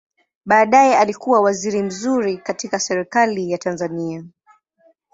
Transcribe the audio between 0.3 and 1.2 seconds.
Baadaye